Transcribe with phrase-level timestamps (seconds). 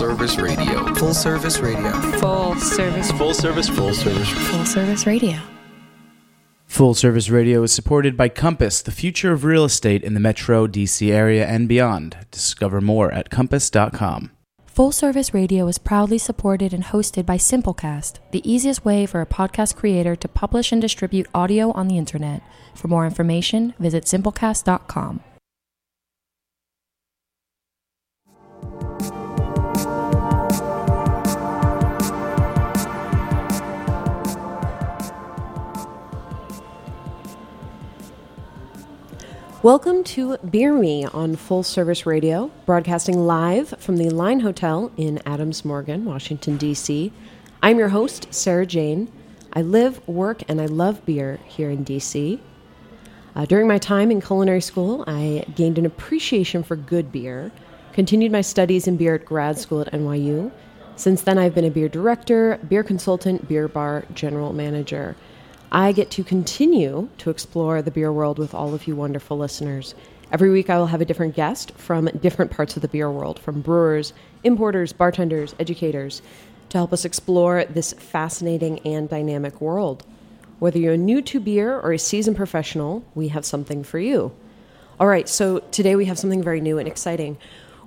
[0.00, 0.94] to Full Service Radio.
[0.94, 1.90] Full Service Radio.
[2.18, 3.12] Full service.
[3.12, 4.28] Full service, full service.
[4.50, 5.38] Full service radio.
[6.66, 10.66] Full Service Radio is supported by Compass, the future of real estate in the Metro
[10.66, 12.16] DC area and beyond.
[12.30, 14.30] Discover more at compass.com.
[14.66, 19.26] Full Service Radio is proudly supported and hosted by Simplecast, the easiest way for a
[19.26, 22.42] podcast creator to publish and distribute audio on the internet.
[22.74, 25.20] For more information, visit simplecast.com.
[39.62, 45.20] Welcome to Beer Me on Full Service Radio, broadcasting live from the Line Hotel in
[45.26, 47.12] Adams Morgan, Washington, D.C.
[47.62, 49.12] I'm your host, Sarah Jane.
[49.52, 52.40] I live, work, and I love beer here in D.C.
[53.36, 57.52] Uh, during my time in culinary school, I gained an appreciation for good beer,
[57.92, 60.50] continued my studies in beer at grad school at NYU.
[60.96, 65.16] Since then, I've been a beer director, beer consultant, beer bar general manager.
[65.72, 69.94] I get to continue to explore the beer world with all of you wonderful listeners.
[70.32, 73.38] Every week, I will have a different guest from different parts of the beer world,
[73.38, 74.12] from brewers,
[74.42, 76.22] importers, bartenders, educators,
[76.70, 80.04] to help us explore this fascinating and dynamic world.
[80.58, 84.32] Whether you're new to beer or a seasoned professional, we have something for you.
[84.98, 87.38] All right, so today we have something very new and exciting.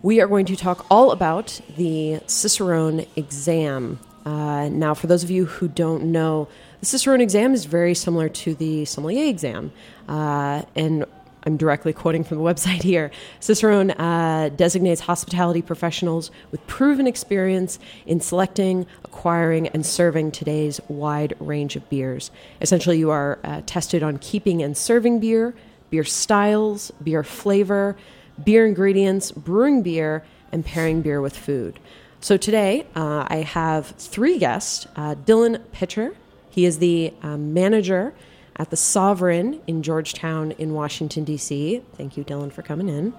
[0.01, 3.99] We are going to talk all about the Cicerone exam.
[4.25, 6.47] Uh, now, for those of you who don't know,
[6.83, 9.71] the Cicerone exam is very similar to the sommelier exam.
[10.09, 11.05] Uh, and
[11.45, 13.09] I'm directly quoting from the website here.
[13.39, 21.33] Cicerone uh, designates hospitality professionals with proven experience in selecting, acquiring, and serving today's wide
[21.39, 22.31] range of beers.
[22.59, 25.55] Essentially, you are uh, tested on keeping and serving beer,
[25.89, 27.95] beer styles, beer flavor,
[28.43, 31.79] beer ingredients, brewing beer, and pairing beer with food.
[32.19, 36.13] So today, uh, I have three guests uh, Dylan Pitcher.
[36.53, 38.13] He is the um, manager
[38.57, 41.81] at the Sovereign in Georgetown in Washington, D.C.
[41.95, 43.11] Thank you, Dylan, for coming in.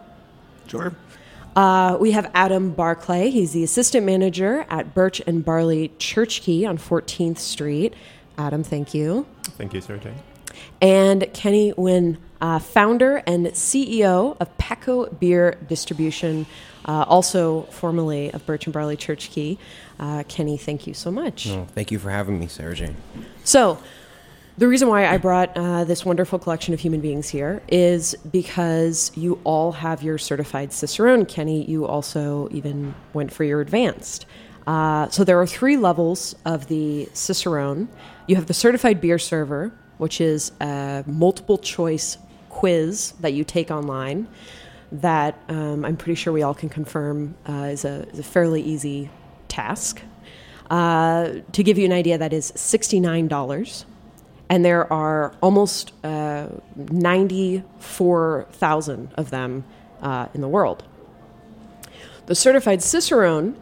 [0.68, 0.94] Sure.
[1.56, 3.30] Uh, we have Adam Barclay.
[3.30, 7.94] He's the assistant manager at Birch and Barley Church Key on 14th Street.
[8.38, 9.26] Adam, thank you.
[9.42, 10.14] Thank you, Sarah Jane.
[10.80, 16.46] And Kenny Wynn, uh, founder and CEO of Pecco Beer Distribution,
[16.84, 19.58] uh, also formerly of Birch and Barley Church Key.
[19.98, 21.48] Uh, Kenny, thank you so much.
[21.48, 22.96] Oh, thank you for having me, Sarah Jane.
[23.44, 23.78] So,
[24.56, 29.10] the reason why I brought uh, this wonderful collection of human beings here is because
[29.16, 31.26] you all have your certified Cicerone.
[31.26, 34.26] Kenny, you also even went for your advanced.
[34.66, 37.88] Uh, so, there are three levels of the Cicerone.
[38.26, 42.18] You have the certified beer server, which is a multiple choice
[42.48, 44.28] quiz that you take online
[44.94, 48.62] that um, I'm pretty sure we all can confirm uh, is, a, is a fairly
[48.62, 49.10] easy
[49.48, 50.00] task.
[50.70, 53.84] Uh, to give you an idea, that is $69.
[54.48, 59.64] And there are almost uh, 94,000 of them
[60.00, 60.84] uh, in the world.
[62.26, 63.56] The certified Cicerone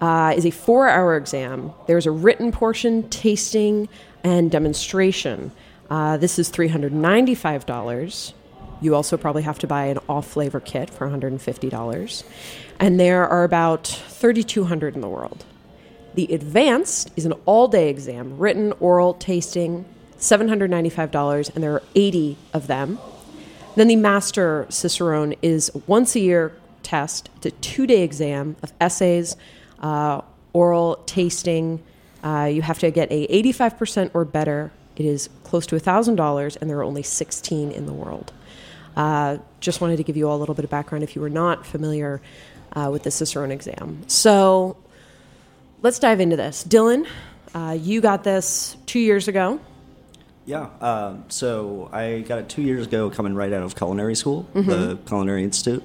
[0.00, 1.72] uh, is a four hour exam.
[1.86, 3.88] There's a written portion, tasting,
[4.24, 5.52] and demonstration.
[5.90, 8.32] Uh, this is $395.
[8.80, 12.24] You also probably have to buy an off flavor kit for $150.
[12.78, 15.44] And there are about 3,200 in the world.
[16.14, 19.84] The advanced is an all day exam, written, oral, tasting,
[20.18, 22.98] $795, and there are 80 of them.
[23.76, 26.52] Then the master Cicerone is once a year
[26.82, 27.30] test.
[27.36, 29.36] It's a two day exam of essays,
[29.80, 30.22] uh,
[30.52, 31.82] oral, tasting.
[32.24, 34.72] Uh, you have to get a 85% or better.
[34.96, 38.32] It is close to $1,000, and there are only 16 in the world.
[38.98, 41.30] Uh, just wanted to give you all a little bit of background if you were
[41.30, 42.20] not familiar
[42.72, 44.02] uh, with the Cicerone exam.
[44.08, 44.76] So
[45.82, 46.64] let's dive into this.
[46.64, 47.06] Dylan,
[47.54, 49.60] uh, you got this two years ago.
[50.46, 54.48] Yeah, um, so I got it two years ago, coming right out of culinary school,
[54.54, 55.84] the Culinary Institute.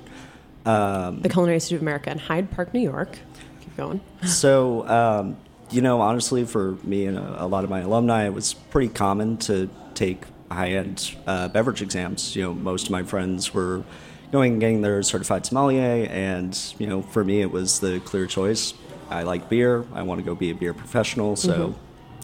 [0.65, 3.19] Um, the Culinary Institute of America in Hyde Park, New York.
[3.61, 4.01] Keep going.
[4.25, 5.37] so, um,
[5.69, 8.87] you know, honestly, for me and a, a lot of my alumni, it was pretty
[8.87, 10.23] common to take
[10.53, 12.35] high-end uh, beverage exams.
[12.35, 13.83] You know, most of my friends were
[14.31, 18.25] going and getting their certified sommelier, and you know, for me, it was the clear
[18.25, 18.73] choice.
[19.09, 19.85] I like beer.
[19.93, 21.75] I want to go be a beer professional, so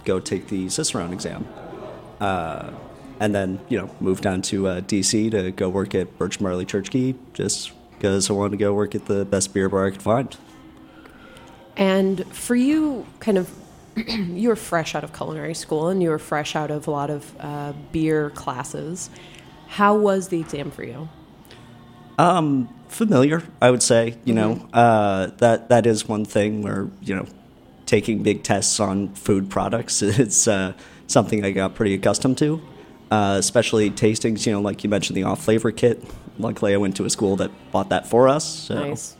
[0.05, 1.47] go take the Cicerone exam.
[2.19, 2.71] Uh,
[3.19, 6.45] and then, you know, moved down to uh, DC to go work at Birch and
[6.45, 9.87] Barley Church Key just because I wanted to go work at the best beer bar
[9.87, 10.35] I could find.
[11.75, 13.51] And for you, kind of,
[14.07, 17.09] you were fresh out of culinary school and you were fresh out of a lot
[17.09, 19.09] of uh, beer classes.
[19.67, 21.09] How was the exam for you?
[22.17, 24.17] Um, familiar, I would say.
[24.25, 27.25] You know, uh, that that is one thing where you know,
[27.85, 30.73] taking big tests on food products is uh,
[31.07, 32.61] something I got pretty accustomed to.
[33.11, 36.03] Uh, especially tastings, you know, like you mentioned the off flavor kit.
[36.37, 38.45] Luckily, I went to a school that bought that for us.
[38.45, 38.75] So.
[38.75, 39.15] Nice.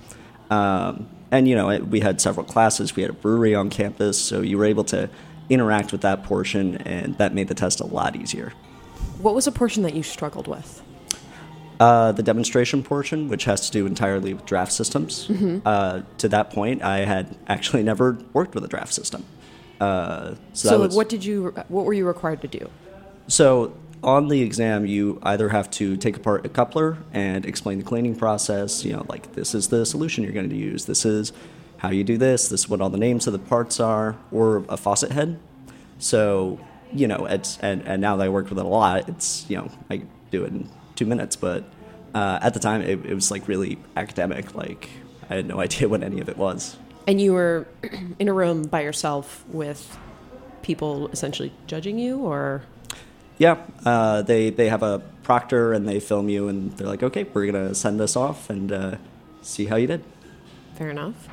[0.51, 2.95] Um, and you know, it, we had several classes.
[2.95, 5.09] We had a brewery on campus, so you were able to
[5.49, 8.53] interact with that portion, and that made the test a lot easier.
[9.21, 10.81] What was a portion that you struggled with?
[11.79, 15.27] Uh, the demonstration portion, which has to do entirely with draft systems.
[15.27, 15.59] Mm-hmm.
[15.65, 19.23] Uh, to that point, I had actually never worked with a draft system.
[19.79, 21.53] Uh, so So, was, what did you?
[21.69, 22.69] What were you required to do?
[23.27, 23.73] so
[24.03, 28.15] on the exam, you either have to take apart a coupler and explain the cleaning
[28.15, 28.85] process.
[28.85, 30.85] You know, like this is the solution you're going to use.
[30.85, 31.33] This is
[31.77, 32.49] how you do this.
[32.49, 35.39] This is what all the names of the parts are, or a faucet head.
[35.97, 36.59] So
[36.93, 39.57] you know, it's and, and now that I work with it a lot, it's you
[39.57, 41.35] know I do it in two minutes.
[41.35, 41.63] But
[42.13, 44.55] uh, at the time, it, it was like really academic.
[44.55, 44.89] Like
[45.29, 46.77] I had no idea what any of it was.
[47.07, 47.67] And you were
[48.19, 49.97] in a room by yourself with
[50.61, 52.63] people essentially judging you, or
[53.39, 57.25] Yeah, uh, they they have a proctor and they film you and they're like, okay,
[57.33, 58.95] we're gonna send this off and uh,
[59.41, 60.03] see how you did.
[60.75, 61.27] fair enough.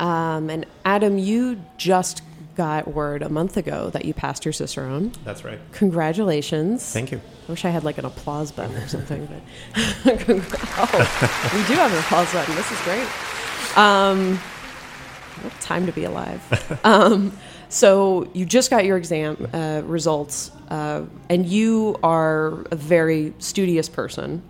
[0.00, 2.22] Um, and Adam, you just
[2.56, 5.12] got word a month ago that you passed your Cicerone.
[5.24, 5.58] That's right.
[5.72, 6.90] Congratulations!
[6.92, 7.20] Thank you.
[7.48, 9.42] I wish I had like an applause button or something, but
[10.06, 12.54] oh, we do have an applause button.
[12.54, 13.06] This is great.
[13.76, 14.38] Um,
[15.42, 16.80] what time to be alive.
[16.84, 17.36] um,
[17.70, 23.88] so you just got your exam uh, results, uh, and you are a very studious
[23.88, 24.42] person.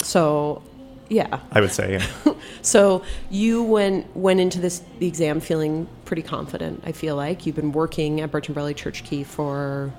[0.00, 0.62] So,
[1.08, 1.40] yeah.
[1.52, 2.34] I would say, yeah.
[2.62, 6.82] So you went went into this the exam feeling pretty confident.
[6.84, 9.92] I feel like you've been working at Birch and Barley Church Key for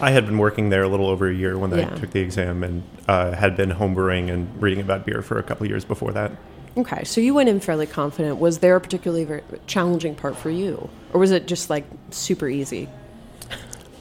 [0.00, 1.90] I had been working there a little over a year when Yeah.
[1.92, 5.42] I took the exam and uh, had been homebrewing and reading about beer for a
[5.42, 6.32] couple of years before that.
[6.76, 8.38] Okay, so you went in fairly confident.
[8.38, 12.90] Was there a particularly challenging part for you, or was it just like super easy?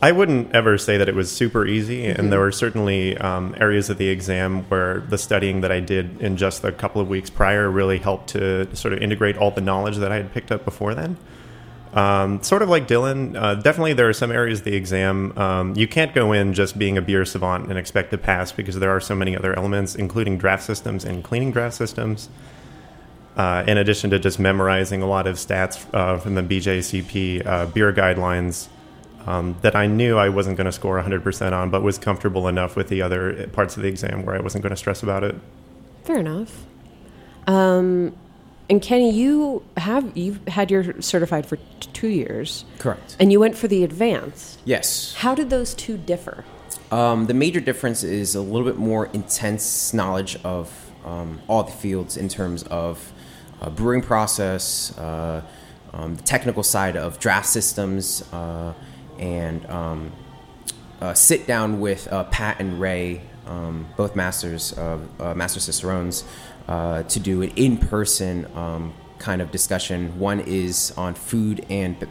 [0.01, 3.89] I wouldn't ever say that it was super easy, and there were certainly um, areas
[3.89, 7.29] of the exam where the studying that I did in just the couple of weeks
[7.29, 10.65] prior really helped to sort of integrate all the knowledge that I had picked up
[10.65, 11.15] before then.
[11.93, 15.73] Um, sort of like Dylan, uh, definitely there are some areas of the exam um,
[15.77, 18.91] you can't go in just being a beer savant and expect to pass because there
[18.91, 22.27] are so many other elements, including draft systems and cleaning draft systems.
[23.35, 27.65] Uh, in addition to just memorizing a lot of stats uh, from the BJCP uh,
[27.65, 28.69] beer guidelines
[29.25, 32.75] um, that I knew I wasn't going to score 100% on, but was comfortable enough
[32.75, 35.35] with the other parts of the exam where I wasn't going to stress about it.
[36.05, 36.65] Fair enough.
[37.47, 38.15] Um,
[38.69, 43.15] and Kenny, you have you've had your certified for t- two years, Correct.
[43.19, 44.59] and you went for the advanced.
[44.65, 45.13] Yes.
[45.15, 46.45] How did those two differ?
[46.91, 50.71] Um, the major difference is a little bit more intense knowledge of
[51.03, 53.11] um, all the fields in terms of
[53.61, 55.41] uh, brewing process, uh,
[55.93, 58.73] um, the technical side of draft systems, uh,
[59.17, 60.11] and um,
[61.01, 66.23] uh, sit down with uh, Pat and Ray, um, both masters of uh, Master Cicerones,
[66.67, 70.19] uh, to do an in-person um, kind of discussion.
[70.19, 72.07] One is on food and b-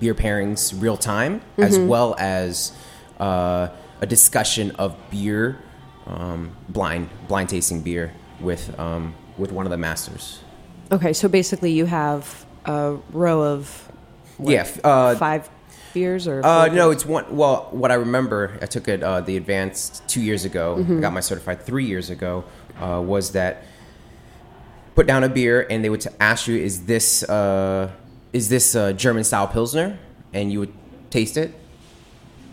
[0.00, 2.72] beer pairings real time, as well as
[3.20, 3.68] uh,
[4.00, 5.58] a discussion of beer,
[6.06, 10.40] um, blind blind tasting beer with um, with one of the masters.
[10.94, 13.88] Okay, so basically you have a row of
[14.38, 15.50] what, Yeah, f- uh, five
[15.92, 17.24] beers or Uh, no, it's one.
[17.36, 20.78] Well, what I remember, I took it uh, the advanced two years ago.
[20.78, 22.44] I got my certified three years ago.
[22.80, 23.64] Uh, was that
[24.94, 27.90] put down a beer and they would t- ask you, "Is this uh,
[28.32, 29.98] is this a German style pilsner?"
[30.32, 30.72] And you would
[31.10, 31.54] taste it,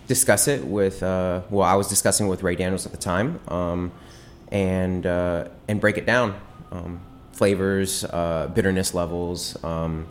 [0.08, 1.04] discuss it with.
[1.04, 3.92] Uh, well, I was discussing with Ray Daniels at the time, um,
[4.52, 6.36] and uh, and break it down,
[6.72, 7.02] um,
[7.34, 10.08] flavors, uh, bitterness levels, um,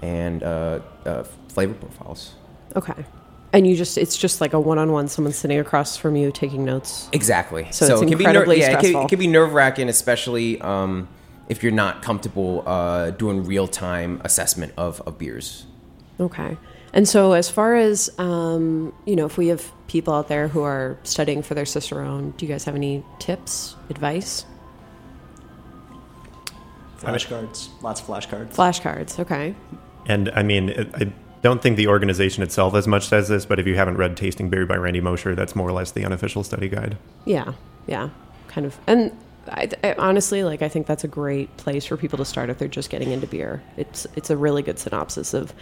[0.00, 2.34] and uh, uh, flavor profiles.
[2.76, 3.04] okay.
[3.52, 7.08] And you just it's just like a one-on-one someone sitting across from you taking notes.
[7.12, 7.66] Exactly.
[7.72, 9.02] So it's it can incredibly be ner- yeah, it can, stressful.
[9.02, 11.08] it can be nerve wracking, especially um,
[11.48, 15.66] if you're not comfortable uh, doing real time assessment of, of beers.
[16.20, 16.56] Okay.
[16.92, 20.62] And so, as far as um, you know, if we have people out there who
[20.62, 24.44] are studying for their Cicerone, do you guys have any tips, advice?
[27.00, 28.54] Flashcards, lots of flashcards.
[28.54, 29.18] Flashcards.
[29.18, 29.54] Okay.
[30.06, 33.58] And I mean, it, I don't think the organization itself as much says this, but
[33.58, 36.44] if you haven't read Tasting Beer by Randy Mosher, that's more or less the unofficial
[36.44, 36.96] study guide.
[37.24, 37.52] Yeah.
[37.86, 38.10] Yeah.
[38.48, 38.78] Kind of.
[38.86, 39.16] And
[39.48, 42.58] I, I, honestly, like, I think that's a great place for people to start if
[42.58, 43.62] they're just getting into beer.
[43.76, 45.54] It's it's a really good synopsis of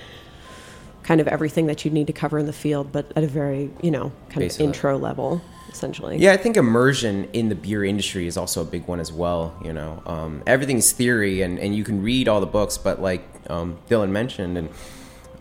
[1.05, 3.71] kind of everything that you need to cover in the field, but at a very
[3.83, 4.67] you know kind Basic of level.
[4.67, 6.19] intro level, essentially.
[6.19, 9.59] Yeah, I think immersion in the beer industry is also a big one as well.
[9.65, 13.23] You know, um, everything's theory, and, and you can read all the books, but like
[13.49, 14.69] um, Dylan mentioned, and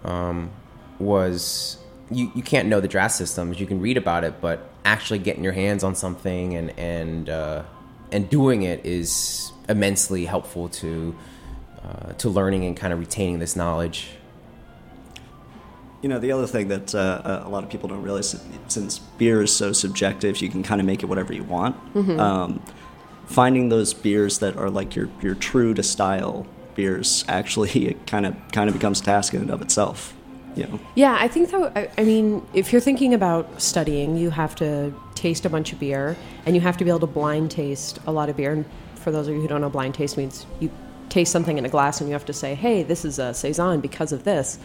[0.03, 0.51] um,
[0.99, 1.77] was
[2.11, 3.59] you, you can't know the draft systems.
[3.59, 7.63] You can read about it, but actually getting your hands on something and and uh,
[8.11, 11.15] and doing it is immensely helpful to
[11.83, 14.09] uh, to learning and kind of retaining this knowledge.
[16.01, 19.41] You know, the other thing that uh, a lot of people don't realize, since beer
[19.41, 21.75] is so subjective, you can kind of make it whatever you want.
[22.19, 22.61] Um,
[23.25, 28.25] finding those beers that are like your, your true to style beers actually it kind
[28.25, 30.13] of kind of becomes a task in and of itself.
[30.55, 31.77] You know, Yeah, I think that.
[31.77, 35.79] I, I mean, if you're thinking about studying, you have to taste a bunch of
[35.79, 38.53] beer, and you have to be able to blind taste a lot of beer.
[38.53, 40.71] And for those of you who don't know, blind taste means you
[41.09, 43.81] taste something in a glass, and you have to say, "Hey, this is a saison
[43.81, 44.57] because of this."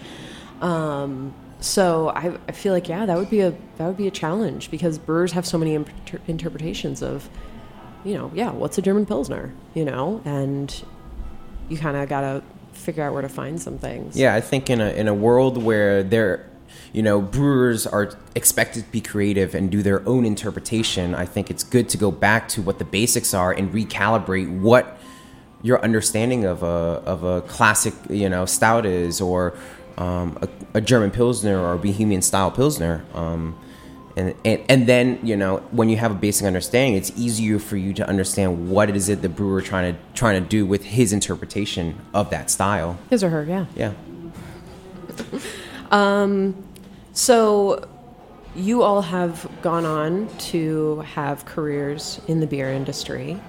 [0.62, 4.10] Um, so I, I feel like yeah, that would be a that would be a
[4.10, 7.28] challenge because brewers have so many inter- interpretations of,
[8.04, 10.84] you know, yeah, what's a German pilsner, you know, and
[11.68, 12.42] you kind of gotta
[12.72, 14.16] figure out where to find some things.
[14.16, 16.48] Yeah, I think in a in a world where they're
[16.92, 21.50] you know brewers are expected to be creative and do their own interpretation, I think
[21.50, 24.98] it's good to go back to what the basics are and recalibrate what
[25.62, 29.54] your understanding of a of a classic you know stout is or
[29.98, 33.04] um, a, a German pilsner or a Bohemian style pilsner.
[33.14, 33.58] Um,
[34.16, 37.76] and, and, and then you know when you have a basic understanding, it's easier for
[37.76, 40.84] you to understand what it is that the brewer trying to trying to do with
[40.84, 42.98] his interpretation of that style.
[43.10, 43.66] His or her, yeah.
[43.74, 43.92] Yeah.
[45.90, 46.54] um,
[47.14, 47.88] So,
[48.54, 53.40] you all have gone on to have careers in the beer industry.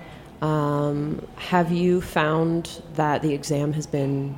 [0.41, 4.38] Um, have you found that the exam has been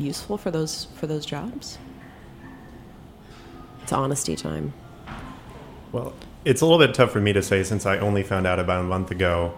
[0.00, 1.78] useful for those for those jobs?
[3.82, 4.72] It's honesty time.
[5.92, 6.12] Well,
[6.44, 8.80] it's a little bit tough for me to say since I only found out about
[8.80, 9.52] a month ago,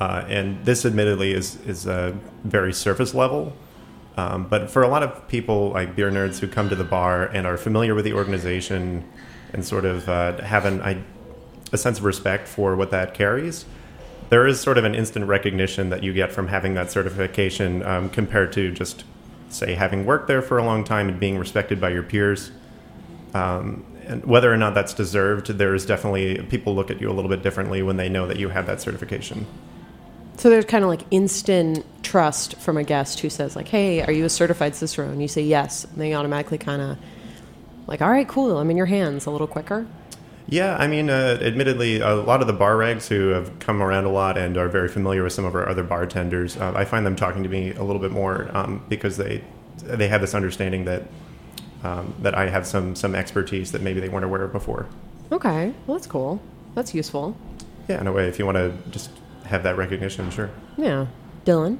[0.00, 3.52] uh, and this admittedly is is a very surface level.
[4.16, 7.26] Um, but for a lot of people, like beer nerds who come to the bar
[7.26, 9.04] and are familiar with the organization
[9.52, 11.04] and sort of uh, have an, I,
[11.72, 13.64] a sense of respect for what that carries,
[14.30, 18.10] there is sort of an instant recognition that you get from having that certification um,
[18.10, 19.04] compared to just,
[19.50, 22.50] say, having worked there for a long time and being respected by your peers.
[23.34, 27.12] Um, and whether or not that's deserved, there is definitely people look at you a
[27.12, 29.46] little bit differently when they know that you have that certification.
[30.38, 34.12] So there's kind of like instant trust from a guest who says like, "Hey, are
[34.12, 36.96] you a certified Cicero?" And you say yes, and they automatically kind of
[37.86, 39.86] like, "All right, cool, I'm in your hands." A little quicker.
[40.50, 44.06] Yeah, I mean, uh, admittedly, a lot of the bar regs who have come around
[44.06, 47.04] a lot and are very familiar with some of our other bartenders, uh, I find
[47.04, 49.44] them talking to me a little bit more um, because they
[49.82, 51.02] they have this understanding that
[51.84, 54.86] um, that I have some some expertise that maybe they weren't aware of before.
[55.30, 56.40] Okay, well that's cool.
[56.74, 57.36] That's useful.
[57.86, 59.10] Yeah, in a way, if you want to just
[59.44, 60.50] have that recognition, sure.
[60.78, 61.06] Yeah,
[61.44, 61.78] Dylan.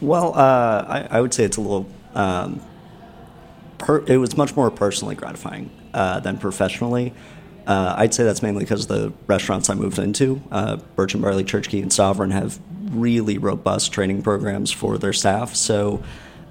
[0.00, 1.88] Well, uh, I, I would say it's a little.
[2.14, 2.60] Um,
[3.78, 7.12] per, it was much more personally gratifying uh, than professionally.
[7.66, 11.44] Uh, I'd say that's mainly because the restaurants I moved into, uh, Birch and Barley,
[11.44, 12.58] Church Key, and Sovereign, have
[12.92, 15.54] really robust training programs for their staff.
[15.54, 16.02] So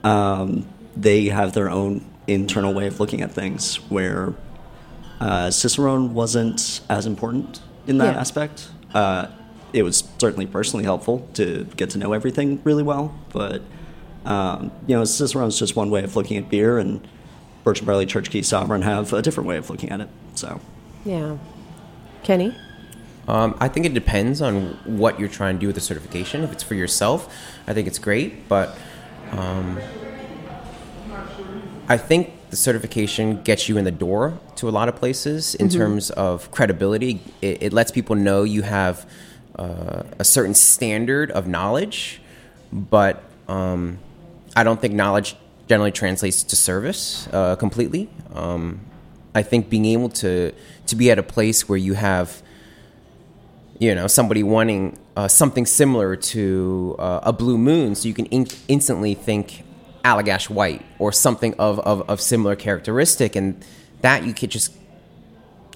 [0.03, 0.65] um,
[0.95, 4.33] they have their own internal way of looking at things where
[5.19, 8.19] uh, Cicerone wasn't as important in that Yeah.
[8.19, 8.69] aspect.
[8.93, 9.27] Uh,
[9.71, 13.61] it was certainly personally helpful to get to know everything really well, but
[14.25, 17.05] um, you know, Cicerone's just one way of looking at beer, and
[17.63, 20.09] Birch and Barley, Church Key, Sovereign have a different way of looking at it.
[20.35, 20.61] So,
[21.05, 21.37] Yeah,
[22.23, 22.55] Kenny.
[23.27, 26.43] Um, I think it depends on what you're trying to do with the certification.
[26.43, 27.33] If it's for yourself,
[27.67, 28.77] I think it's great, but
[29.31, 29.79] um,
[31.87, 35.69] I think the certification gets you in the door to a lot of places in
[35.69, 37.21] terms of credibility.
[37.41, 39.09] It, it lets people know you have
[39.57, 42.21] uh, a certain standard of knowledge,
[42.71, 43.99] but um,
[44.55, 45.35] I don't think knowledge
[45.67, 48.09] generally translates to service uh, completely.
[48.33, 48.81] Um,
[49.35, 50.53] I think being able to
[50.87, 52.41] to be at a place where you have
[53.79, 58.25] you know somebody wanting uh, something similar to uh, a blue moon so you can
[58.27, 59.63] in- instantly think
[60.03, 63.63] allagash white or something of, of, of similar characteristic and
[64.01, 64.73] that you could just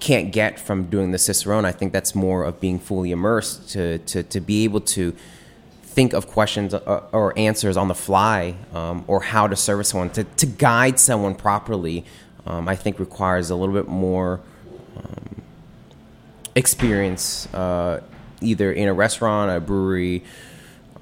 [0.00, 1.64] can't get from doing the cicerone.
[1.64, 5.14] I think that's more of being fully immersed to, to, to be able to
[5.82, 10.10] think of questions uh, or answers on the fly um, or how to service someone.
[10.10, 12.04] To, to guide someone properly
[12.46, 14.40] um, i think requires a little bit more
[16.54, 18.02] experience uh,
[18.40, 20.24] either in a restaurant, a brewery,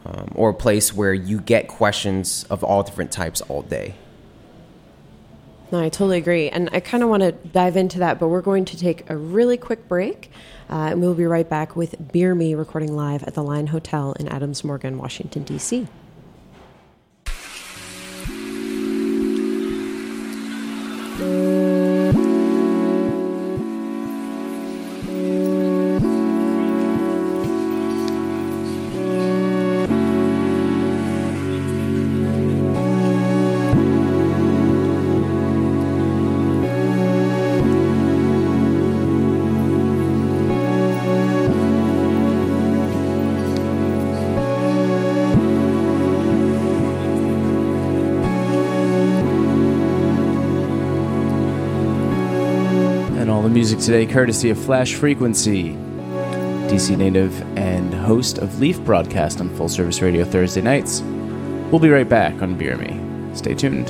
[0.04, 3.94] um, or a place where you get questions of all different types all day.
[5.72, 6.48] No, I totally agree.
[6.48, 9.16] And I kind of want to dive into that, but we're going to take a
[9.16, 10.30] really quick break.
[10.70, 14.12] Uh, and we'll be right back with Beer Me recording live at the Line Hotel
[14.12, 15.88] in Adams Morgan, Washington, D.C.
[21.18, 21.75] And
[53.72, 55.72] music today courtesy of Flash Frequency,
[56.70, 61.00] DC native and host of Leaf broadcast on Full Service Radio Thursday nights.
[61.72, 63.00] We'll be right back on Beer Me.
[63.34, 63.88] Stay tuned.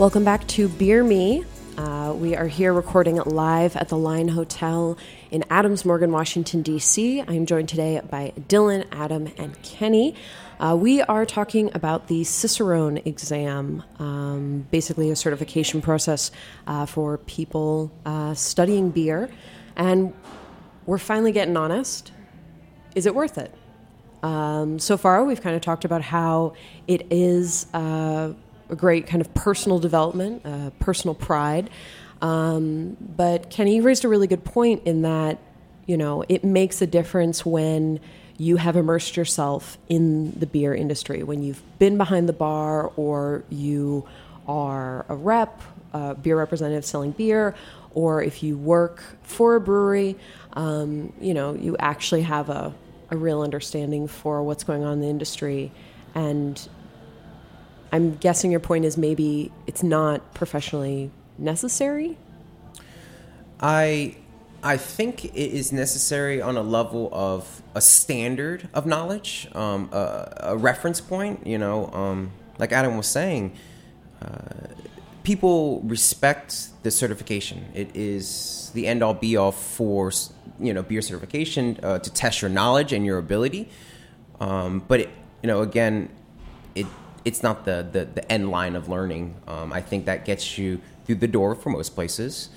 [0.00, 1.44] Welcome back to Beer Me.
[1.76, 4.96] Uh, we are here recording live at the Line Hotel
[5.30, 7.20] in Adams Morgan, Washington, D.C.
[7.20, 10.14] I'm joined today by Dylan, Adam, and Kenny.
[10.58, 16.30] Uh, we are talking about the Cicerone exam, um, basically a certification process
[16.66, 19.28] uh, for people uh, studying beer.
[19.76, 20.14] And
[20.86, 22.10] we're finally getting honest.
[22.94, 23.54] Is it worth it?
[24.22, 26.54] Um, so far, we've kind of talked about how
[26.88, 28.32] it is uh,
[28.70, 31.70] a great kind of personal development, uh, personal pride.
[32.22, 35.38] Um, but Kenny, you raised a really good point in that,
[35.86, 38.00] you know, it makes a difference when
[38.36, 43.44] you have immersed yourself in the beer industry, when you've been behind the bar or
[43.50, 44.06] you
[44.48, 45.60] are a rep,
[45.92, 47.54] a beer representative selling beer,
[47.92, 50.16] or if you work for a brewery,
[50.54, 52.72] um, you know, you actually have a,
[53.10, 55.70] a real understanding for what's going on in the industry.
[56.14, 56.68] And
[57.92, 62.16] I'm guessing your point is maybe it's not professionally necessary.
[63.60, 64.16] I
[64.62, 70.32] I think it is necessary on a level of a standard of knowledge, um, a,
[70.40, 71.46] a reference point.
[71.46, 73.56] You know, um, like Adam was saying,
[74.22, 74.36] uh,
[75.22, 77.66] people respect the certification.
[77.74, 80.12] It is the end all be all for
[80.58, 83.68] you know beer certification uh, to test your knowledge and your ability.
[84.40, 85.10] Um, but it,
[85.42, 86.10] you know, again,
[86.74, 86.86] it
[87.24, 89.34] it's not the, the, the end line of learning.
[89.46, 92.48] Um, I think that gets you through the door for most places.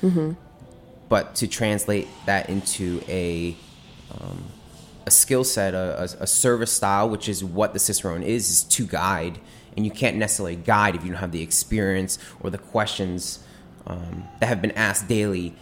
[1.10, 3.56] But to translate that into a
[4.12, 4.46] um,
[5.06, 8.64] a skill set, a, a, a service style, which is what the Cicerone is, is
[8.64, 9.40] to guide.
[9.76, 13.44] And you can't necessarily guide if you don't have the experience or the questions
[13.86, 15.56] um, that have been asked daily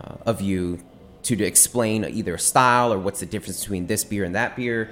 [0.00, 0.80] uh, of you
[1.24, 4.56] to, to explain either a style or what's the difference between this beer and that
[4.56, 4.90] beer.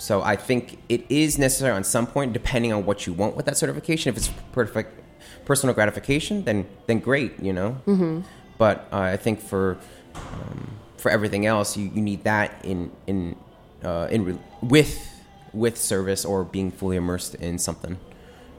[0.00, 3.44] So I think it is necessary on some point, depending on what you want with
[3.44, 4.08] that certification.
[4.08, 4.98] If it's perfect
[5.44, 7.76] personal gratification, then then great, you know.
[7.86, 8.22] Mm-hmm.
[8.56, 9.76] But uh, I think for
[10.14, 13.36] um, for everything else, you, you need that in in
[13.84, 15.06] uh, in re- with
[15.52, 17.98] with service or being fully immersed in something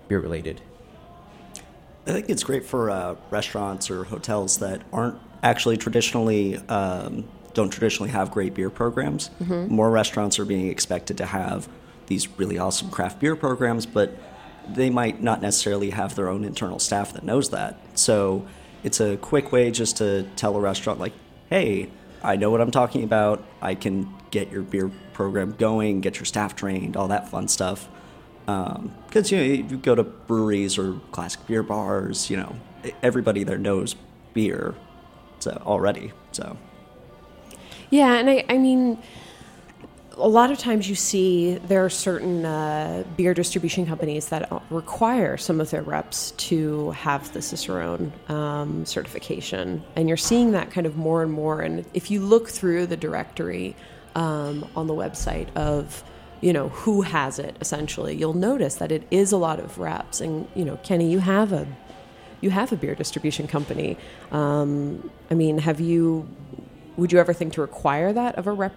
[0.08, 0.62] beer related.
[2.06, 7.70] I think it's great for uh, restaurants or hotels that aren't actually traditionally um, don't
[7.70, 9.30] traditionally have great beer programs.
[9.42, 9.74] Mm-hmm.
[9.74, 11.68] More restaurants are being expected to have
[12.08, 14.18] these really awesome craft beer programs, but
[14.68, 17.78] they might not necessarily have their own internal staff that knows that.
[17.96, 18.46] So
[18.84, 21.14] it's a quick way just to tell a restaurant like,
[21.50, 21.90] "Hey,
[22.24, 23.44] I know what I'm talking about.
[23.62, 27.88] I can get your beer program going, get your staff trained, all that fun stuff."
[28.48, 32.56] Um, because you know, if you go to breweries or classic beer bars, you know,
[33.04, 33.96] everybody there knows
[34.34, 34.76] beer,
[35.40, 36.12] so already.
[36.32, 36.58] So
[37.92, 38.98] Yeah, and I, I mean,
[40.18, 45.36] a lot of times you see there are certain uh, beer distribution companies that require
[45.38, 50.88] some of their reps to have the Cicerone um, certification, and you're seeing that kind
[50.88, 51.60] of more and more.
[51.62, 53.76] And if you look through the directory
[54.16, 56.04] um, on the website of
[56.40, 60.22] you know who has it, essentially, you'll notice that it is a lot of reps.
[60.22, 61.68] And you know, Kenny, you have a
[62.40, 63.98] you have a beer distribution company.
[64.32, 66.28] Um, I mean, have you?
[66.98, 68.74] Would you ever think to require that of a rep?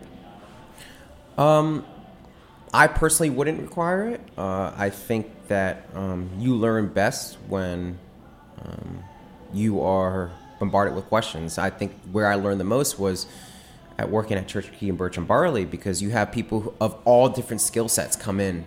[2.73, 4.21] I personally wouldn't require it.
[4.37, 7.99] Uh, I think that um, you learn best when
[8.65, 9.05] um,
[9.53, 11.59] you are bombarded with questions.
[11.59, 13.27] I think where I learned the most was
[13.99, 17.29] at working at Church Key and Birch and Barley because you have people of all
[17.29, 18.65] different skill sets come in.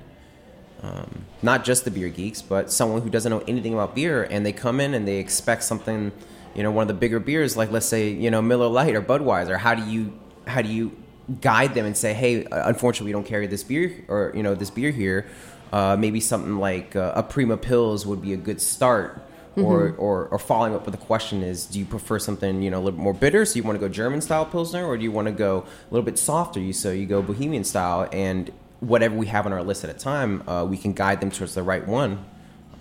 [0.81, 4.45] Um, not just the beer geeks, but someone who doesn't know anything about beer, and
[4.45, 6.11] they come in and they expect something,
[6.57, 9.01] you know, one of the bigger beers, like let's say, you know, Miller Lite or
[9.01, 9.57] Budweiser.
[9.57, 10.11] How do you
[10.47, 10.91] how do you
[11.39, 14.71] guide them and say, hey, unfortunately, we don't carry this beer or you know this
[14.71, 15.27] beer here.
[15.71, 19.23] Uh, maybe something like uh, a Prima Pils would be a good start.
[19.57, 22.77] Or, or, or following up with the question is, do you prefer something you know
[22.77, 23.43] a little bit more bitter?
[23.43, 25.91] So you want to go German style pilsner, or do you want to go a
[25.91, 26.59] little bit softer?
[26.59, 29.97] You so you go Bohemian style, and whatever we have on our list at a
[29.97, 32.23] time, uh, we can guide them towards the right one.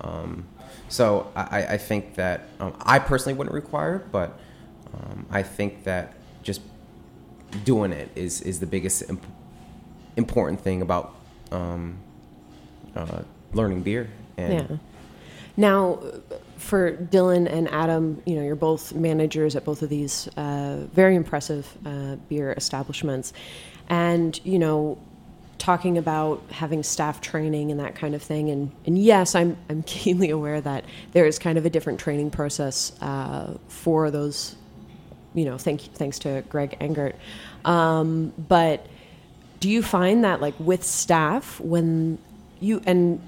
[0.02, 0.44] Um,
[0.88, 4.38] so I, I think that um, I personally wouldn't require, but
[4.94, 6.60] um, I think that just
[7.64, 9.26] doing it is is the biggest imp-
[10.16, 11.14] important thing about
[11.52, 11.98] um,
[12.94, 13.22] uh,
[13.52, 14.08] learning beer.
[14.36, 14.76] And Yeah.
[15.58, 16.00] Now,
[16.58, 21.16] for Dylan and Adam, you know, you're both managers at both of these uh, very
[21.16, 23.32] impressive uh, beer establishments,
[23.88, 24.98] and you know,
[25.66, 28.50] talking about having staff training and that kind of thing.
[28.50, 32.30] And and yes, I'm I'm keenly aware that there is kind of a different training
[32.30, 34.54] process uh, for those.
[35.34, 37.16] You know, thank thanks to Greg Engert,
[37.64, 38.86] um, but
[39.58, 42.18] do you find that like with staff when
[42.60, 43.20] you and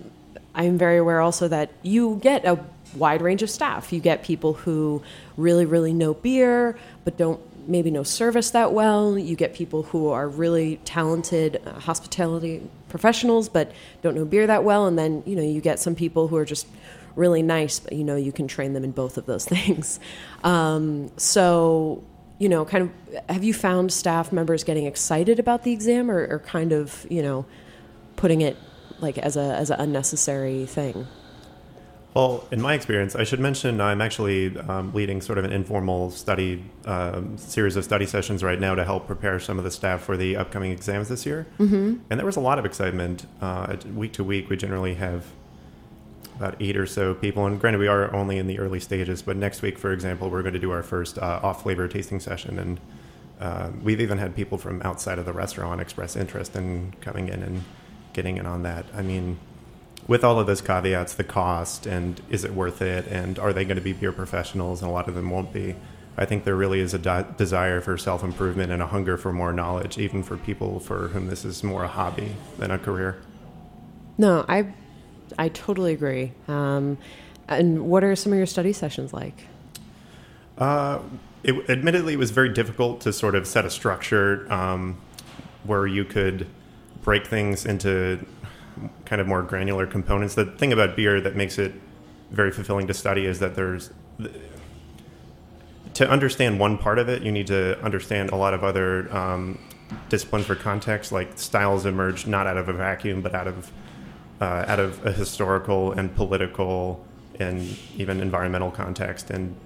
[0.55, 2.59] i'm very aware also that you get a
[2.95, 5.03] wide range of staff you get people who
[5.37, 9.19] really really know beer but don't maybe know service that well.
[9.19, 14.65] You get people who are really talented uh, hospitality professionals but don't know beer that
[14.65, 14.87] well.
[14.87, 16.67] And then you know you get some people who are just
[17.17, 20.01] really nice but you know you can train them in both of those things.
[20.43, 22.03] Um, so
[22.39, 26.27] you know, kind of, have you found staff members getting excited about the exam, or,
[26.27, 27.45] or kind of, you know,
[28.17, 28.57] putting it
[29.01, 31.07] like as a as an unnecessary thing?
[32.15, 36.11] Well, in my experience, I should mention I'm actually um, leading sort of an informal
[36.11, 40.03] study um, series of study sessions right now to help prepare some of the staff
[40.03, 41.47] for the upcoming exams this year.
[41.59, 41.99] Mm-hmm.
[42.11, 43.27] And there was a lot of excitement.
[43.41, 45.27] Uh, week to week, we generally have
[46.37, 47.47] about eight or so people.
[47.47, 50.43] And granted, we are only in the early stages, but next week, for example, we're
[50.43, 52.59] going to do our first uh, off flavor tasting session.
[52.59, 52.81] And
[53.41, 57.43] uh, we've even had people from outside of the restaurant express interest in coming in
[57.43, 57.65] and
[58.13, 58.87] getting in on that.
[58.95, 59.39] I mean,
[60.09, 63.65] with all of those caveats, the cost and is it worth it, and are they
[63.65, 65.77] going to be beer professionals, and a lot of them won't be.
[66.17, 69.33] I think there really is a de- desire for self improvement and a hunger for
[69.33, 73.21] more knowledge, even for people for whom this is more a hobby than a career.
[74.17, 74.75] No, I
[75.39, 76.33] I totally agree.
[76.49, 76.99] Um,
[77.47, 79.45] and what are some of your study sessions like?
[80.57, 81.01] Uh,
[81.45, 84.99] it, admittedly, it was very difficult to sort of set a structure um,
[85.65, 86.47] where you could
[87.03, 88.27] break things into
[89.05, 90.35] kind of more granular components.
[90.35, 91.73] The thing about beer that makes it
[92.31, 93.91] very fulfilling to study is that there's
[95.95, 99.59] to understand one part of it, you need to understand a lot of other um,
[100.09, 101.11] disciplines for context.
[101.11, 103.73] Like styles emerge not out of a vacuum, but out of
[104.41, 107.05] uh, out of a historical and political
[107.41, 109.31] and even environmental context.
[109.31, 109.57] And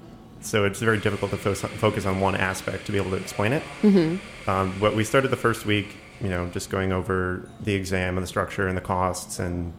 [0.40, 3.52] so it's very difficult to fo- focus on one aspect to be able to explain
[3.52, 3.62] it.
[3.82, 4.50] Mm-hmm.
[4.50, 8.22] Um, what we started the first week, you know, just going over the exam and
[8.22, 9.72] the structure and the costs and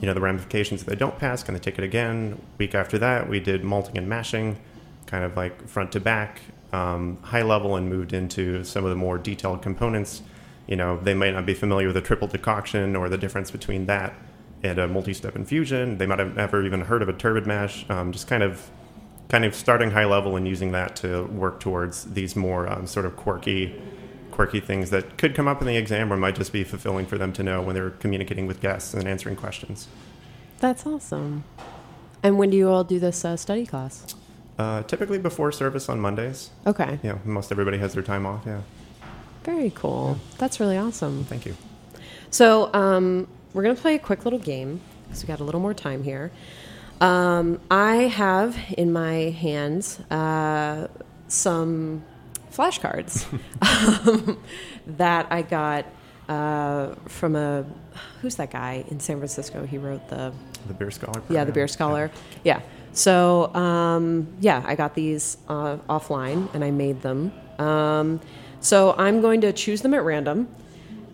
[0.00, 1.42] you know the ramifications if they don't pass.
[1.42, 2.40] Can they take it again?
[2.58, 4.58] Week after that, we did malting and mashing,
[5.06, 6.40] kind of like front to back,
[6.72, 10.22] um, high level, and moved into some of the more detailed components.
[10.66, 13.86] You know, they might not be familiar with a triple decoction or the difference between
[13.86, 14.14] that
[14.62, 15.98] and a multi-step infusion.
[15.98, 17.84] They might have never even heard of a turbid mash.
[17.88, 18.70] Um, just kind of,
[19.28, 23.06] kind of starting high level and using that to work towards these more um, sort
[23.06, 23.80] of quirky,
[24.40, 27.18] quirky things that could come up in the exam or might just be fulfilling for
[27.18, 29.86] them to know when they're communicating with guests and answering questions.
[30.60, 31.44] That's awesome.
[32.22, 34.14] And when do you all do this uh, study class?
[34.58, 36.48] Uh, typically before service on Mondays.
[36.66, 36.98] Okay.
[37.02, 38.44] Yeah, most everybody has their time off.
[38.46, 38.62] Yeah.
[39.44, 40.18] Very cool.
[40.38, 41.24] That's really awesome.
[41.24, 41.54] Thank you.
[42.30, 45.60] So um, we're going to play a quick little game because we got a little
[45.60, 46.32] more time here.
[47.02, 50.88] Um, I have in my hands uh,
[51.28, 52.04] some
[52.52, 53.26] flashcards
[54.06, 54.38] um,
[54.86, 55.86] that I got
[56.28, 57.64] uh, from a
[58.22, 59.66] who's that guy in San Francisco?
[59.66, 60.32] He wrote the
[60.68, 61.22] The beer scholar.
[61.28, 62.10] yeah, the beer scholar.
[62.44, 62.60] Yeah.
[62.92, 67.32] So um, yeah, I got these uh, offline and I made them.
[67.58, 68.20] Um,
[68.60, 70.48] so I'm going to choose them at random,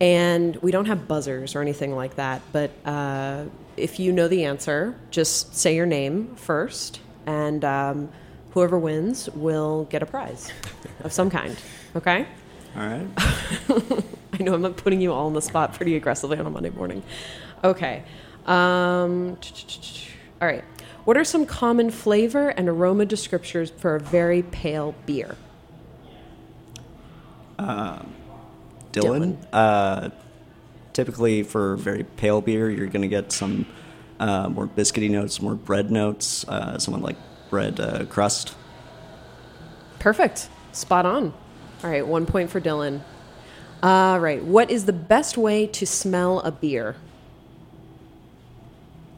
[0.01, 2.41] and we don't have buzzers or anything like that.
[2.51, 3.45] But uh,
[3.77, 8.09] if you know the answer, just say your name first, and um,
[8.57, 10.51] whoever wins will get a prize
[11.03, 11.55] of some kind.
[11.95, 12.25] Okay.
[12.75, 13.07] All right.
[14.33, 17.03] I know I'm putting you all on the spot pretty aggressively on a Monday morning.
[17.63, 18.01] Okay.
[18.47, 19.37] Um,
[20.41, 20.63] all right.
[21.05, 25.35] What are some common flavor and aroma descriptors for a very pale beer?
[28.91, 29.37] Dylan.
[29.53, 30.09] Uh,
[30.93, 33.67] typically, for very pale beer, you're going to get some
[34.19, 37.17] uh, more biscuity notes, more bread notes, uh, someone like
[37.49, 38.55] bread uh, crust.
[39.99, 40.49] Perfect.
[40.71, 41.33] Spot on.
[41.83, 43.01] All right, one point for Dylan.
[43.83, 46.95] All right, what is the best way to smell a beer?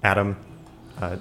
[0.03, 0.37] Adam,
[0.99, 1.17] uh,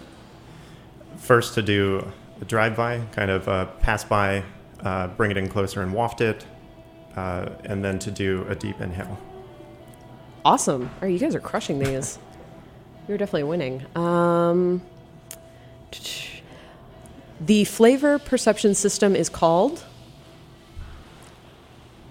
[1.17, 4.45] first to do a drive-by, kind of uh, pass by,
[4.81, 6.45] uh, bring it in closer and waft it,
[7.17, 9.19] uh, and then to do a deep inhale.
[10.45, 10.83] Awesome.
[10.83, 12.19] All right, you guys are crushing these.
[13.09, 13.85] You're definitely winning.
[13.97, 14.83] Um,
[17.41, 19.85] the flavor perception system is called?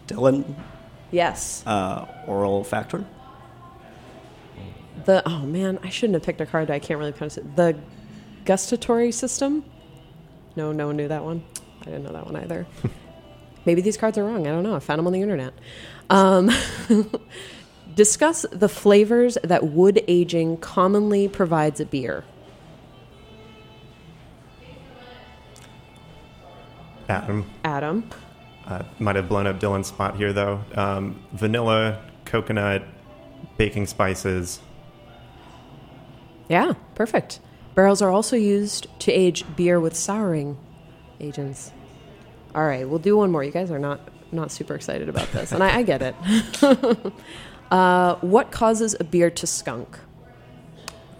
[0.07, 0.55] Dylan,
[1.11, 1.63] Yes.
[1.65, 3.05] uh, olfactory.
[5.05, 7.55] The oh man, I shouldn't have picked a card I can't really pronounce it.
[7.55, 7.77] The
[8.45, 9.63] gustatory system.
[10.55, 11.43] No, no one knew that one.
[11.81, 12.65] I didn't know that one either.
[13.65, 14.47] Maybe these cards are wrong.
[14.47, 14.75] I don't know.
[14.75, 15.53] I found them on the internet.
[16.09, 16.49] Um,
[17.95, 22.23] discuss the flavors that wood aging commonly provides a beer.
[27.10, 28.10] Adam, Adam.
[28.65, 30.62] uh, might have blown up Dylan's spot here though.
[30.76, 32.84] Um, vanilla, coconut,
[33.58, 34.60] baking spices.
[36.50, 37.39] Yeah, perfect.
[37.76, 40.58] Barrels are also used to age beer with souring
[41.20, 41.72] agents.
[42.56, 43.43] All right, we'll do one more.
[43.43, 44.00] You guys are not
[44.32, 46.15] not super excited about this, and I, I get it.
[47.72, 49.98] uh, what causes a beer to skunk?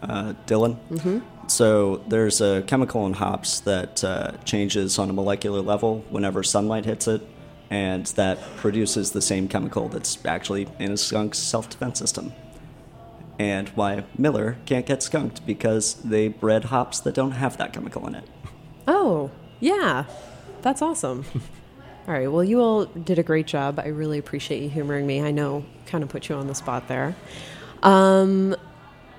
[0.04, 0.78] uh, Dylan.
[0.90, 1.20] Mm-hmm.
[1.48, 6.86] So there's a chemical in hops that uh, changes on a molecular level whenever sunlight
[6.86, 7.22] hits it,
[7.70, 12.34] and that produces the same chemical that's actually in a skunk's self-defense system.
[13.40, 18.06] And why Miller can't get skunked because they bred hops that don't have that chemical
[18.08, 18.28] in it.
[18.88, 20.06] Oh, yeah,
[20.62, 21.26] that's awesome.
[22.08, 23.80] all right, well, you all did a great job.
[23.80, 25.22] I really appreciate you humoring me.
[25.22, 27.16] I know, kind of put you on the spot there.
[27.84, 28.56] Um,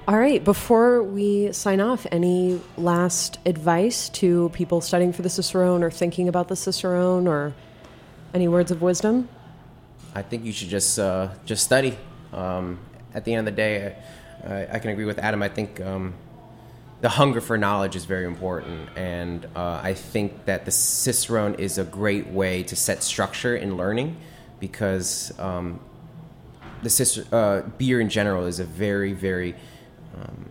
[0.09, 5.83] all right, before we sign off, any last advice to people studying for the Cicerone
[5.83, 7.53] or thinking about the Cicerone or
[8.33, 9.29] any words of wisdom?
[10.15, 11.95] I think you should just uh, just study.
[12.33, 12.79] Um,
[13.13, 13.97] at the end of the day,
[14.45, 15.43] I, I can agree with Adam.
[15.43, 16.15] I think um,
[17.03, 21.77] the hunger for knowledge is very important, and uh, I think that the Cicerone is
[21.77, 24.17] a great way to set structure in learning
[24.59, 25.81] because um,
[26.83, 29.55] the Cicer- uh, beer in general is a very very
[30.21, 30.51] um,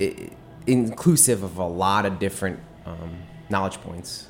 [0.00, 0.30] i-
[0.66, 4.28] inclusive of a lot of different um, knowledge points,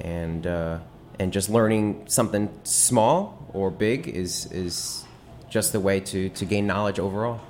[0.00, 0.78] and uh,
[1.18, 5.04] and just learning something small or big is is
[5.48, 7.40] just the way to to gain knowledge overall.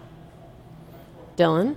[1.37, 1.77] Dylan?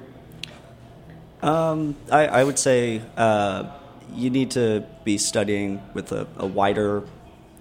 [1.42, 3.72] Um, I, I would say uh,
[4.14, 7.04] you need to be studying with a, a wider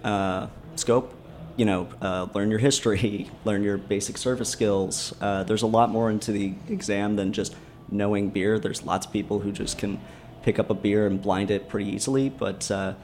[0.05, 1.15] uh, scope.
[1.59, 5.15] You know, uh, learn your history, learn your basic service skills.
[5.21, 7.55] Uh, there's a lot more into the exam than just
[7.91, 8.59] knowing beer.
[8.59, 10.01] There's lots of people who just can
[10.43, 12.95] pick up a beer and blind it pretty easily, but uh,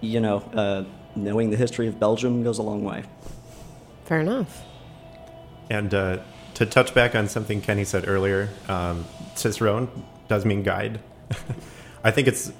[0.00, 0.84] you know, uh,
[1.16, 3.02] knowing the history of Belgium goes a long way.
[4.04, 4.62] Fair enough.
[5.70, 6.18] And uh,
[6.54, 9.04] to touch back on something Kenny said earlier, um,
[9.34, 9.88] Cicerone
[10.28, 11.00] does mean guide.
[12.04, 12.52] I think it's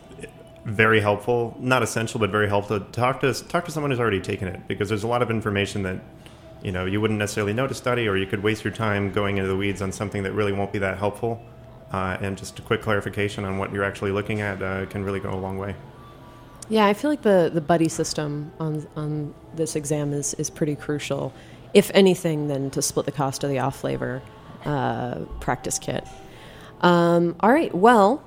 [0.67, 4.49] very helpful, not essential, but very helpful talk to talk to someone who's already taken
[4.49, 6.01] it because there's a lot of information that
[6.61, 9.39] you know you wouldn't necessarily know to study, or you could waste your time going
[9.39, 11.41] into the weeds on something that really won't be that helpful.
[11.93, 15.21] Uh, and just a quick clarification on what you're actually looking at uh, can really
[15.21, 15.77] go a long way.
[16.69, 20.75] Yeah, I feel like the, the buddy system on on this exam is, is pretty
[20.75, 21.33] crucial.
[21.75, 24.21] If anything, then to split the cost of the off flavor
[24.65, 26.05] uh, practice kit.
[26.81, 28.25] Um, all right, well,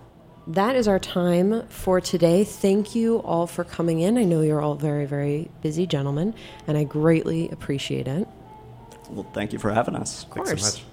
[0.50, 2.44] that is our time for today.
[2.44, 4.18] Thank you all for coming in.
[4.18, 6.34] I know you're all very, very busy gentlemen,
[6.68, 8.28] and I greatly appreciate it.
[9.12, 10.24] Well, thank you for having us.
[10.24, 10.84] Of Thanks so much.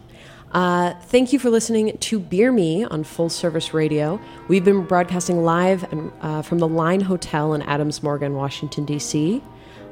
[0.53, 4.21] Uh, thank you for listening to Beer Me on Full Service Radio.
[4.49, 9.43] We've been broadcasting live and, uh, from the Line Hotel in Adams Morgan, Washington, D.C.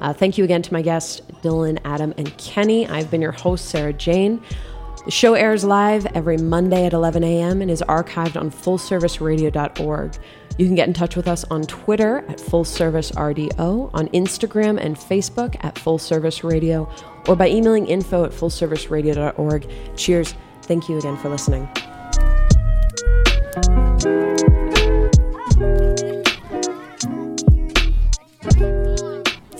[0.00, 2.86] Uh, thank you again to my guests, Dylan, Adam, and Kenny.
[2.86, 4.42] I've been your host, Sarah Jane.
[5.04, 7.60] The show airs live every Monday at 11 a.m.
[7.60, 10.16] and is archived on fullserviceradio.org.
[10.56, 15.56] You can get in touch with us on Twitter at FullServiceRDO, on Instagram and Facebook
[15.62, 16.88] at fullserviceradio,
[17.28, 19.68] or by emailing info at fullserviceradio.org.
[19.96, 20.34] Cheers.
[20.62, 21.68] Thank you again for listening.